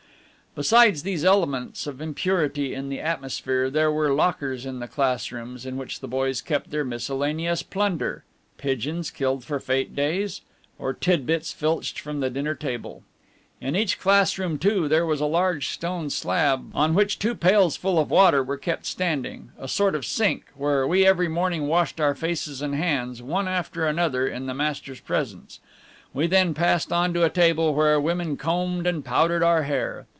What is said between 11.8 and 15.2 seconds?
from the dinner table. In each classroom, too, there